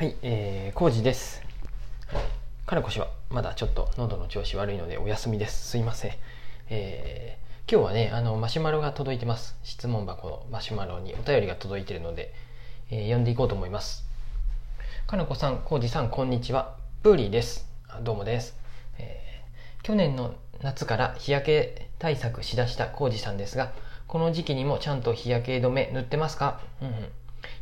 [0.00, 1.42] はい、えー、コウジです。
[2.64, 5.68] かなこ氏はまだちょっと喉の調子悪いのでお休みです。
[5.68, 6.12] すいません。
[6.70, 9.58] えー、今日はね、あの、マシュマロが届いてます。
[9.62, 12.32] 質問箱のマシュマロにお便りが届いてるので、
[12.90, 14.06] えー読んでいこうと思います。
[15.06, 16.76] かなこさん、コウジさん、こんにちは。
[17.02, 17.68] プーリーです。
[17.86, 18.56] あどうもです。
[18.96, 23.74] えー去年の夏から日焼け対策しだしたコウジさんですが、
[24.06, 26.58] この時期にもちゃんと日焼け止め塗ってますか？
[26.80, 26.94] うんうん。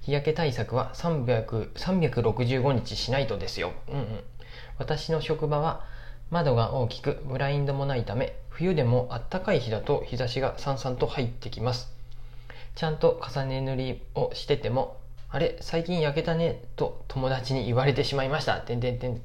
[0.08, 3.72] 日焼け対策は300 365日しないとですよ。
[3.88, 4.20] うんうん。
[4.78, 5.84] 私の職場は
[6.30, 11.92] 窓が大きくブラインドもないため冬でもあったかい日だと日差しがさんさんと入ってきます。
[12.74, 14.96] ちゃんと重ね塗りをしてても
[15.28, 18.56] あれ最近焼けたねと友達に言われてしまいました。
[18.62, 19.20] てんてんてん、うん。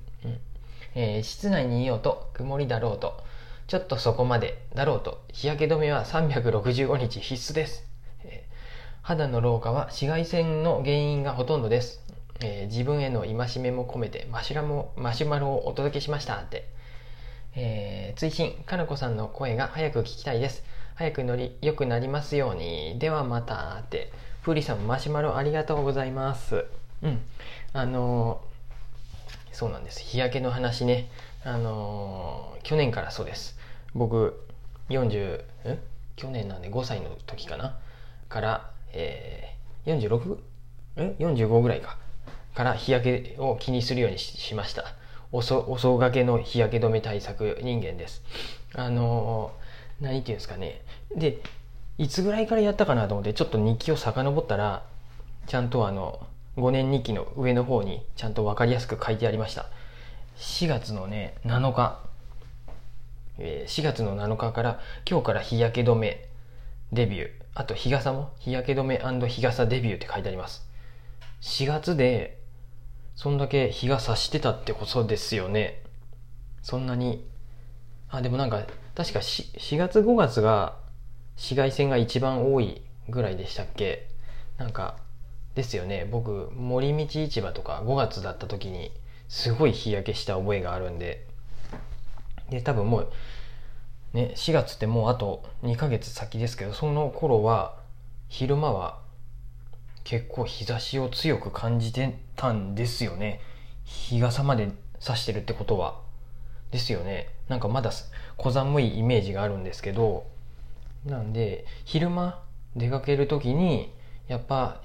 [0.96, 3.24] えー室内にいようと曇りだろうと
[3.68, 7.86] ちょっとそこまでだろうと日焼け止めは365日必須です、
[9.04, 12.02] 肌の老化は紫外線の原因がほとんどです、
[12.40, 16.70] えー自分への戒めも込めてマシュラもマシュマロをお届けしましたって、
[17.56, 20.64] えー追伸かなこさんの声が早く聞きたいです。
[20.96, 22.98] 早く乗り良くなりますように。
[22.98, 24.12] ではまたって。
[24.44, 26.66] プーリさんマシュマロありがとうございます。
[27.02, 27.20] うん。
[27.74, 30.02] あのーそうなんです。
[30.02, 31.10] 日焼けの話ね。
[31.44, 33.58] あのー去年からそうです。
[33.94, 34.40] 僕
[34.90, 35.44] 40ん
[36.16, 37.78] 去年なんで5歳の時かな？
[38.30, 40.38] から、えー、46?
[41.02, 41.98] ん45ぐらいか。
[42.54, 44.86] から日焼けを気にするようにしました。
[45.32, 48.22] おそ遅がけの日焼け止め対策人間です。
[48.76, 49.64] あのー
[50.02, 50.82] 何て言うんですかね。
[51.16, 51.40] で
[51.98, 54.84] いつぐらいからやったかなと思ってちょっと日記を遡ったら
[55.48, 56.26] ちゃんとあの
[56.58, 59.68] 5年日記の上の方にちゃんと分かりやすく書いてありました。
[60.38, 62.00] 4月のね7日、
[63.40, 66.28] 4月の7日から今日から日焼け止め
[66.94, 67.30] デビュー。
[67.56, 68.34] あと日傘も？
[68.40, 70.68] 日焼け止め日傘デビューって書いてあります。
[71.42, 72.40] 4月で
[73.16, 75.82] そんだけ日が差してたってことですよね。
[76.62, 77.28] そんなに。
[78.10, 78.62] あでもなんか
[78.96, 80.78] 確かし4月5月が
[81.36, 84.08] 紫外線が一番多いぐらいでしたっけ？
[84.58, 84.98] なんか
[85.56, 86.08] ですよね。
[86.10, 88.92] 僕森道市場とか5月だった時に
[89.28, 91.28] すごい日焼けした覚えがあるんで。
[92.50, 93.12] で多分もう
[94.14, 97.78] ね4月ってもうあと2ヶ月先ですけどその頃は
[98.30, 99.00] 昼間は
[100.04, 103.42] 結構日差しを強く感じてたんですよね。
[103.86, 106.02] 日傘まで差してるってことは。
[106.72, 107.30] ですよね。
[107.48, 107.92] なんかまだ
[108.38, 110.26] 小寒いイメージがあるんですけど。
[111.06, 112.42] なんで昼間
[112.76, 113.94] 出かける時に
[114.28, 114.82] やっぱ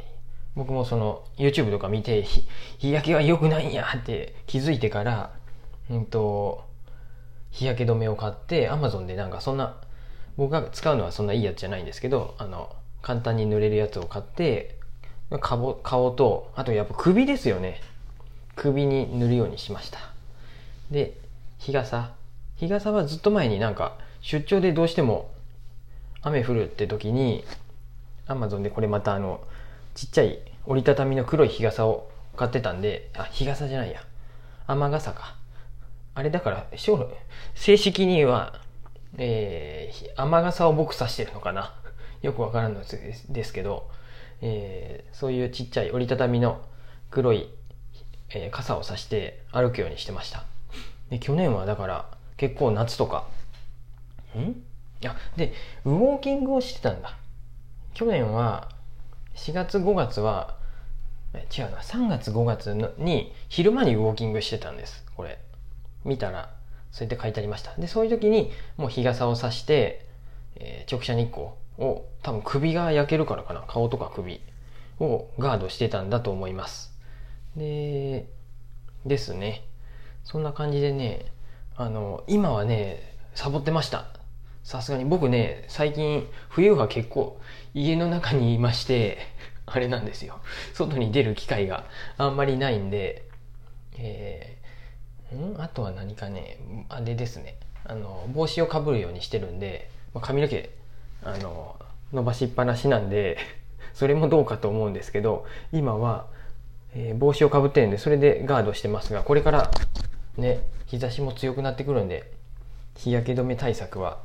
[0.56, 5.32] 僕もその YouTube とか見て日焼けは良くないんやって気づいてから
[5.88, 6.64] うんと
[7.50, 9.76] 日焼け止めを買って Amazon でなんかそんな
[10.36, 14.76] 僕が使うのはそんないいやつじゃないんですけどあの簡単に塗れるやつを買って
[15.40, 17.80] 顔顔とあとやっぱ首ですよね。
[18.56, 19.98] 首に塗るようにしました。
[20.90, 21.14] で
[21.58, 22.12] 日傘。
[22.56, 25.30] 日傘はずっと前になんか出張でどうしても
[26.22, 27.44] 雨降るって時に
[28.26, 29.40] Amazon でこれまたあの
[29.94, 34.02] ちっちゃい折りたたみの黒い日傘を買ってたんであ日傘じゃないや。
[34.66, 35.37] 雨傘か。
[36.18, 36.66] あれだから
[37.54, 38.60] 正式には、
[39.18, 41.72] えー、雨傘を僕指してるのかな。
[42.22, 43.88] よくわからんのですですけど、
[44.40, 46.60] えーそういうちっちゃい折りたたみの
[47.12, 47.48] 黒い、
[48.30, 50.42] えー傘を差して歩くようにしてました。
[51.08, 52.06] で去年はだから
[52.36, 53.28] 結構夏とか。
[54.36, 54.60] ん？
[55.06, 55.52] あで
[55.84, 57.16] ウォーキングをしてたんだ。
[57.94, 58.68] 去年は
[59.36, 60.56] 4月5月は
[61.56, 65.38] 違うな3月5月のに昼間にウォーキングしてたんですこれ。
[66.04, 66.54] 見たら
[66.90, 67.74] そうやって書いてありました。
[67.76, 70.06] でそういう時にもう日傘を差して、
[70.56, 71.48] えー直射日光
[71.78, 73.62] を多分首が焼けるからかな。
[73.68, 74.40] 顔とか首
[75.00, 76.92] をガードしてたんだと思います。
[77.56, 78.26] で
[79.06, 79.64] ですね。
[80.24, 81.26] そんな感じでね
[81.76, 84.06] あの今はねサボってました。
[84.64, 85.04] さすがに。
[85.04, 87.40] 僕ね最近冬は結構
[87.72, 89.18] 家の中にいまして
[89.64, 90.40] あれなんですよ。
[90.74, 91.84] 外に出る機会が
[92.18, 93.26] あんまりないんで
[93.96, 94.57] え
[95.36, 95.60] ん？
[95.60, 96.58] あとは何かね
[96.88, 97.56] あれですね。
[97.84, 100.70] あの帽子をかぶるようにしてるんでまあ髪の毛
[101.22, 101.76] あの
[102.12, 103.38] 伸ばしっぱなしなんで
[103.94, 106.26] それもどうかと思うんですけど今は、
[106.94, 109.70] えー帽子をかぶってるんでそれでガードしてますがこれから
[110.36, 112.30] ね日差しも強くなってくるんで
[112.96, 114.18] 日焼け止め対策は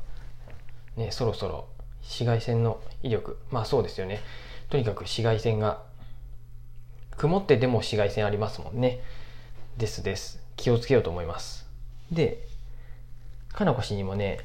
[0.95, 1.67] ねそろそろ
[2.01, 4.19] 紫外線の威力まあそうですよね。
[4.69, 5.83] とにかく紫外線が
[7.17, 8.99] 曇ってでも紫外線ありますもんね。
[9.77, 10.42] ですです。
[10.55, 11.65] 気をつけようと思います。
[12.11, 12.47] で
[13.51, 14.39] かなこ氏にもね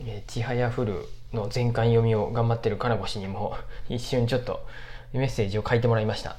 [0.00, 3.56] えーちはやふるの全巻読みを頑張ってるかなこ氏にも
[3.88, 4.66] 一瞬ちょっと
[5.12, 6.36] メッセージを書いてもらいました、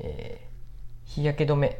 [0.00, 0.46] えー
[1.06, 1.78] 日焼け止め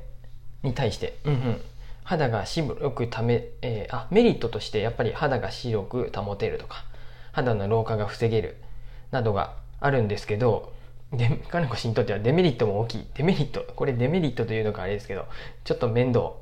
[0.62, 1.60] に対して、うんうん、
[2.04, 6.84] 肌が白くため、えーあメリットとしてやっぱり肌が白く保てるとか
[7.32, 8.56] 肌の老化が防げる
[9.10, 10.72] などがあるんですけど
[11.12, 13.06] で金子氏にとってはデメリットも大きい。
[13.14, 13.64] デメリット。
[13.74, 15.26] これデメリットというのかあれですけど
[15.64, 16.32] ちょっと面倒。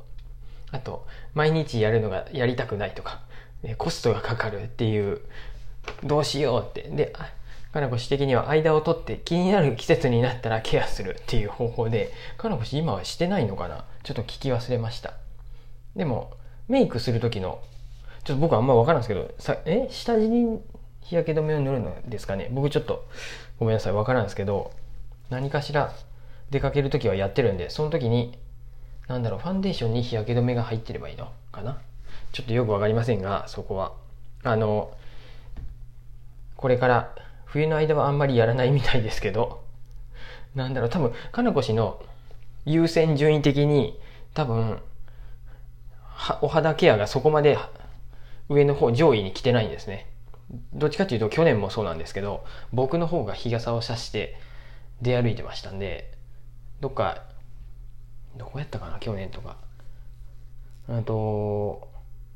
[0.73, 3.21] あと毎日やるのがやりたくないとか。
[3.79, 5.21] コストがかかるっていう。
[6.03, 6.89] どうしようって。
[6.89, 7.31] であ
[7.73, 13.85] 金子氏的には間を取って気になる季節になったらケアするっていう方法で金子氏今はしてないのかな。
[14.03, 15.15] ちょっと聞き忘れました。
[15.97, 16.33] でも
[16.69, 17.61] メイクする時の
[18.25, 19.89] ちょっと僕あんま分からんですけどさえ？
[19.91, 20.61] 下地に
[21.03, 22.49] 日焼け止めを塗るのですかね。
[22.53, 23.07] 僕ちょっと
[23.59, 24.73] ごめんなさい分からんですけど
[25.31, 25.93] 何かしら
[26.51, 28.39] 出かける時はやってるんでその時に
[29.09, 31.79] なんだろうファンデーションに日焼け止めが入ってればいいのかな？
[32.33, 33.93] ちょっとよく分かりませんがそこは。
[34.43, 34.93] あの
[36.57, 37.15] これから
[37.45, 39.63] 冬の間はあんまりやらないみたいですけど
[40.55, 42.03] なんだろう多分かなこ氏の
[42.65, 43.99] 優先順位的に
[44.33, 44.79] 多分
[46.41, 47.59] お肌ケアがそこまで
[48.49, 50.07] 上の方上位に来てないんですね。
[50.73, 54.37] どっちかっていうと去年もそうなんですけど僕の方が日傘を差して
[55.03, 56.13] 出歩いてましたんで
[56.81, 57.23] どっか
[58.37, 59.57] どこやったかな去年とか。
[60.87, 61.89] あと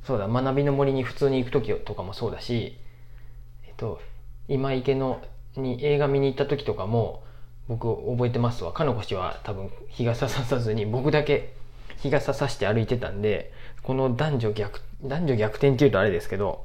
[0.04, 2.78] そうだ学びの森に普通に行く時とかもそうだし
[3.66, 4.00] えっと
[4.48, 5.20] 今池の
[5.56, 7.22] に映画見に行った時とかも
[7.68, 8.72] 僕覚えてますわ。
[8.72, 11.52] かのこ氏は多分日傘ささずに僕だけ
[11.98, 13.52] 日傘さして歩いてたんで
[13.82, 16.64] この男女逆男女逆転っていうとあれですけど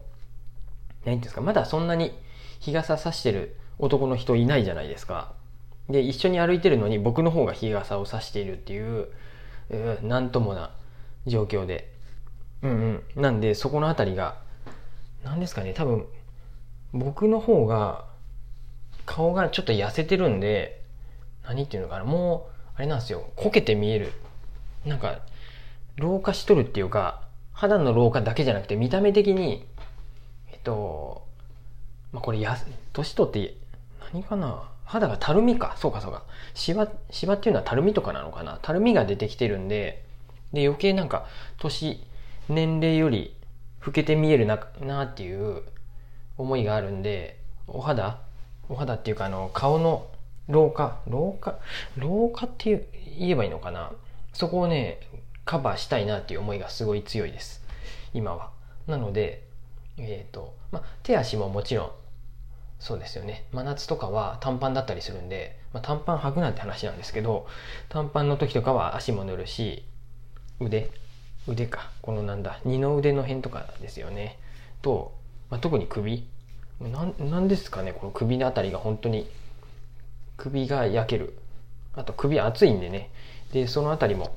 [1.05, 2.17] 何ですかまだそんなに
[2.59, 5.33] 日傘さしてる男の人いないじゃないですか。
[5.89, 9.09] で一緒に歩いてるのに僕の方が日傘をさしているっていう
[9.69, 10.71] うーなんともな
[11.25, 11.91] 状況で。
[12.61, 13.21] うんうん。
[13.21, 14.37] なんでそこの辺りが
[15.25, 16.05] 何ですかね多分
[16.93, 18.05] 僕の方が
[19.05, 20.81] 顔がちょっと痩せてるんで
[21.45, 22.05] 何っていうのかな。
[22.05, 23.29] もうあれなんですよ。
[23.35, 24.13] こけて見える。
[24.85, 25.19] なんか
[25.97, 27.21] 老化しとるっていうか
[27.51, 29.65] 肌の老化だけじゃなくて見た目的に
[30.63, 31.25] と
[32.11, 32.57] まあこれや
[32.93, 33.55] 年取って
[34.13, 35.75] 何かな肌がたるみか。
[35.77, 36.23] そうかそうか。
[36.53, 38.59] シワシワっていうのはたるみとかなのかな。
[38.61, 40.03] たるみが出てきてるんで
[40.51, 41.25] で余計なんか
[41.57, 41.99] 年
[42.49, 43.35] 年齢より
[43.85, 45.63] 老けて見えるななっていう
[46.37, 48.19] 思いがあるんでお肌
[48.69, 50.07] お肌っていうかあの顔の
[50.47, 51.57] 老化老化
[51.97, 52.87] 老化って
[53.17, 53.91] 言えばいいのかな。
[54.33, 54.99] そこをね
[55.45, 57.63] カバーしたいなっていう思いがすごい強いです。
[58.13, 58.51] 今は。
[58.87, 59.43] なので
[59.97, 61.91] えっ、とまあ手足ももちろん
[62.79, 63.45] そうですよね。
[63.53, 67.47] 真夏とかは短パンだったりするんで、まあ、短パン履くなんて話なんですけど
[67.87, 69.85] 短パンの時とかは足も塗るし
[70.59, 70.91] 腕
[71.47, 71.91] 腕か。
[72.01, 74.37] このなんだ二の腕の辺とかですよね。
[74.81, 75.13] と、
[75.49, 76.27] まあ、特に首。
[76.81, 79.29] なんなんですかねこの首のあたりが本当に。
[80.35, 81.37] 首が焼ける。
[81.95, 83.11] あと首熱いんでね。
[83.53, 84.35] でそのあたりも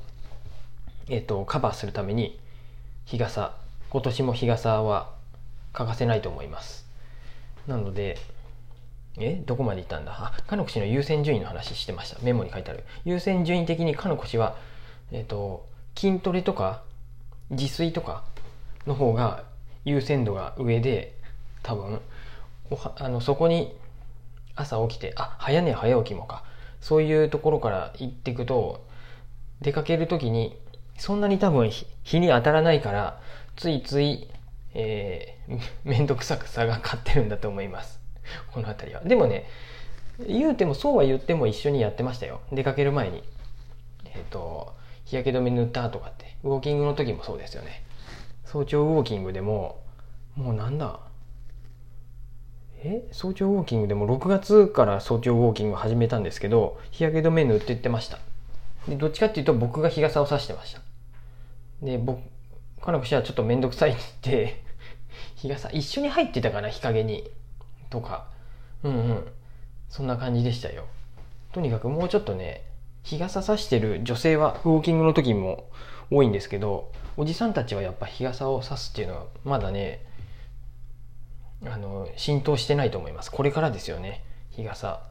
[1.09, 2.39] えっ、とカバーするために
[3.05, 3.57] 日傘。
[3.89, 5.16] 今年も日傘は
[5.77, 6.87] 欠かせないと思います。
[7.67, 8.17] なので
[9.19, 9.43] え？
[9.45, 10.11] どこまで行ったんだ？
[10.11, 12.17] あかのこ氏の優先順位の話してました。
[12.23, 12.83] メモに書いてある。
[13.05, 14.55] 優先順位的にかのこ氏は
[15.11, 16.81] えっ、と筋トレとか
[17.51, 18.23] 自炊とか
[18.87, 19.43] の方が
[19.85, 21.15] 優先度が上で
[21.61, 22.01] 多分
[22.71, 23.75] おはあのそこに
[24.55, 26.43] 朝起きてあ早寝早起きもか。
[26.81, 28.85] そういうところから行っていくと
[29.61, 30.57] 出かける時に
[30.97, 33.19] そんなに多分日日に当たらないから
[33.55, 34.27] ついつい、
[34.79, 37.99] えー、 めんどくさくさが勝ってるんだと思います。
[38.53, 39.01] この辺りは。
[39.01, 39.45] でもね
[40.19, 42.41] 言うてもそうは言っても一緒にやってましたよ。
[42.51, 43.23] 出かける前に。
[44.05, 46.35] えっ、と日焼け止め塗ったとかって。
[46.43, 47.83] ウォーキングの時もそうですよね。
[48.45, 49.79] 早朝ウォーキングでも
[50.35, 50.99] もうなんだ。
[52.83, 53.07] え？
[53.11, 58.19] 早朝ウォーキングでも6月から早朝ウォーキング始めたんですけど日焼け止め塗ってってました。
[58.87, 60.81] でどっちかっていうと僕が日傘を差してました。
[61.81, 62.21] で僕
[62.81, 64.66] かのこ氏はちょっと面倒くさいって言って
[65.37, 67.29] 日傘一緒に入ってたかな日陰に。
[67.89, 68.27] とか。
[68.83, 69.27] うんうん。
[69.89, 70.85] そんな感じでしたよ。
[71.53, 72.63] とにかくもうちょっとね
[73.03, 75.69] 日傘差してる女性はウォーキングの時も
[76.11, 80.05] 多いんですけどおじさんたちはやっぱ日傘を差すっていうのはまだね
[81.65, 83.31] あの浸透してないと思います。
[83.31, 84.23] これからですよね。
[84.51, 85.01] 日傘。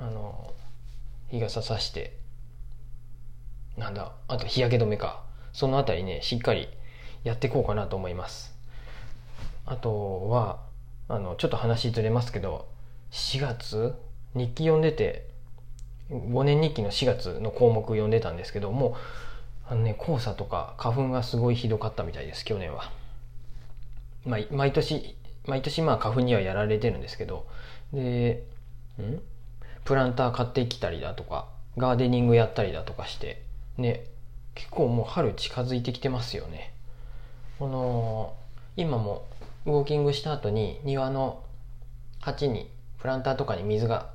[0.00, 0.52] あの
[1.28, 2.18] 日傘差して。
[3.76, 5.22] なんだあと日焼け止めか。
[5.52, 6.68] そのあたりねしっかり
[7.24, 8.59] やっていこうかなと思います。
[9.70, 10.58] あとは
[11.08, 12.66] あのちょっと話ずれますけど
[13.12, 13.94] 4月？
[14.34, 15.28] 日記読んでて
[16.10, 18.96] 5年日記の4月の項目読んでたんですけども
[19.68, 22.90] あのね黄砂とか花粉がすごいひどかったみたいです去年は、
[24.26, 27.46] まあ、毎年毎年まあ花粉にはやられてるんですけど
[27.92, 28.42] で
[29.00, 29.20] ん？
[29.84, 31.46] プランター買ってきたりだとか
[31.76, 33.42] ガーデニングやったりだとかして
[33.78, 34.04] ね
[34.56, 36.72] 結構もう春近づいてきてますよね。
[37.60, 38.34] この
[38.76, 39.29] 今も
[39.66, 41.44] ウォーキングした後に庭の
[42.20, 44.10] 鉢にプランターとかに水が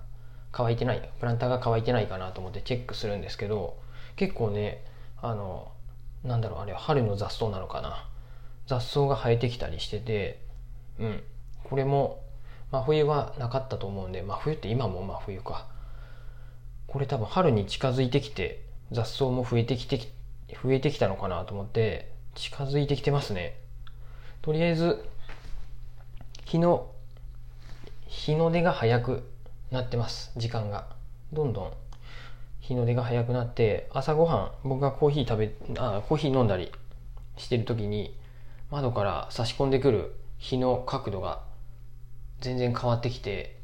[0.51, 3.77] 乾いてないプランターが乾いてないかなと思ってチェックするんですけど
[4.15, 4.83] 結構ね
[5.21, 5.71] あの
[6.23, 8.07] なんだろうあれは春の雑草なのかな。
[8.67, 10.39] 雑草が生えてきたりしてて
[10.99, 11.23] うん。
[11.63, 12.23] これも
[12.71, 15.67] 真冬はなかったと思うんで真冬って今も真冬か。
[16.87, 19.99] これ多分春に近づいてきて雑草も増えてきて
[20.63, 23.59] 増えてきたのかなと思って近づいてきてますね。
[24.41, 25.03] とりあえず
[26.45, 26.91] 日の
[28.07, 29.29] 日の出が早く
[29.71, 30.31] なってます。
[30.37, 30.87] 時間が。
[31.33, 31.73] どんどん。
[32.59, 36.71] 日の出が早くなって朝ごはん僕がコーヒー食べあコーヒー飲んだり
[37.37, 38.17] してる時に
[38.71, 41.41] 窓から差し込んでくる日の角度が
[42.41, 43.55] 全然変わってきて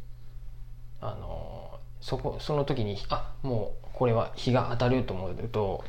[1.00, 5.84] あのそこその時にあもうこれは日が当たると思うと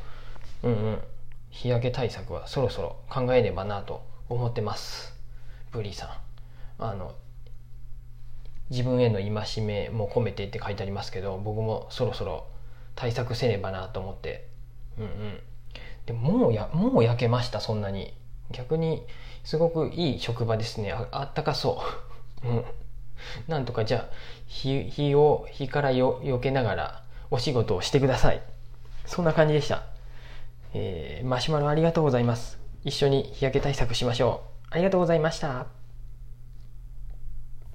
[0.63, 0.99] うんうん
[1.51, 5.13] 日焼け対策はそろそろ考えねばなと思ってます。
[5.71, 6.32] ブリーさん。
[6.79, 7.13] あの
[8.69, 12.47] 自分への戒めも込めてって書いてありますけど僕もそろそろ
[12.95, 14.47] 対策せねばなと思って。
[14.97, 15.39] うんうん。
[16.05, 18.13] でもうやもう焼けましたそんなに。
[18.51, 19.03] 逆に
[19.43, 20.91] すごくいい職場ですね。
[20.91, 21.81] ああったかそ
[22.43, 22.47] う。
[22.47, 22.65] うん。
[23.47, 24.13] なんとかじゃあ
[24.47, 28.41] 日日を日からよ避けながらお仕事をしてください。
[29.05, 29.83] そんな感じでした。
[30.73, 32.59] えー、マシュマロありがとうございます。
[32.83, 34.67] 一緒に日焼け対策しましょう。
[34.71, 35.82] ありがとうございました。